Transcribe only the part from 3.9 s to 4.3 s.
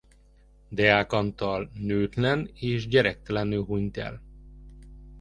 el.